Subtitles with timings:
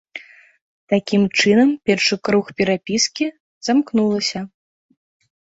[0.93, 3.25] Такім чынам першы круг перапіскі
[3.69, 4.39] замкнулася.